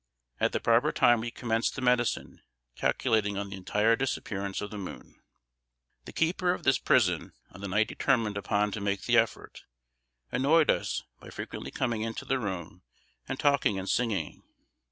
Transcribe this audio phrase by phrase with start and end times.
[0.39, 2.41] At the proper time we commenced the medicine,
[2.75, 5.21] calculating on the entire disappearance of the moon."
[6.05, 9.61] "The keeper of this prison, on the night determined upon to make the effort,
[10.31, 12.81] annoyed us by frequently coming into the room,
[13.29, 14.41] and talking and singing.